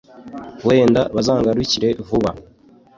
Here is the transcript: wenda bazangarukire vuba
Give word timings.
wenda 0.67 1.01
bazangarukire 1.15 1.89
vuba 2.07 2.31